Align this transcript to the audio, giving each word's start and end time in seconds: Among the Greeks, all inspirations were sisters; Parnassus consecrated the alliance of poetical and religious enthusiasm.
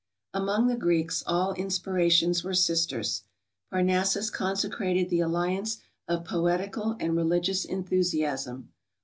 Among 0.33 0.65
the 0.65 0.75
Greeks, 0.75 1.21
all 1.27 1.53
inspirations 1.53 2.43
were 2.43 2.55
sisters; 2.55 3.21
Parnassus 3.69 4.31
consecrated 4.31 5.11
the 5.11 5.19
alliance 5.19 5.77
of 6.07 6.25
poetical 6.25 6.95
and 6.99 7.15
religious 7.15 7.65
enthusiasm. 7.65 8.69